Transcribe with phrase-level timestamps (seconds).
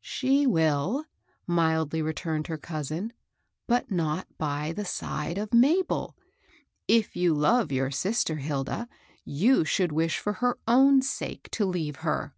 [0.00, 1.04] "She will,"
[1.46, 3.12] mildly returned her cousin;
[3.68, 6.16] "but not by side of Mabel.
[6.88, 8.88] If you love your sister, Hilda,
[9.24, 12.34] you should wish for her own sake to leave her."